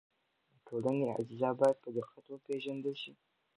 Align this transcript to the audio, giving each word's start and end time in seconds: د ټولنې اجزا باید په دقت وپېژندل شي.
د 0.51 0.53
ټولنې 0.67 1.05
اجزا 1.19 1.49
باید 1.59 1.77
په 1.83 1.89
دقت 1.97 2.23
وپېژندل 2.29 2.95
شي. 3.01 3.13